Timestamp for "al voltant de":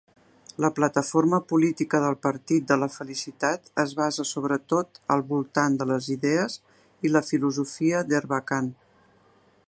5.17-5.87